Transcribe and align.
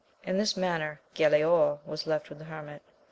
In 0.23 0.39
this 0.39 0.57
manner 0.57 0.99
Galaor 1.13 1.77
was 1.85 2.07
left 2.07 2.29
with 2.29 2.39
the 2.39 2.45
hermit. 2.45 2.81